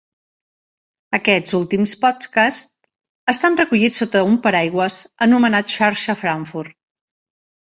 Aquests 1.17 1.53
últims 1.59 1.93
podcasts 2.05 3.35
estan 3.35 3.59
recollits 3.61 4.01
sota 4.05 4.25
un 4.31 4.41
paraigües 4.47 4.99
anomenat 5.27 5.77
"Xarxa 5.77 6.17
frankfurt". 6.25 6.75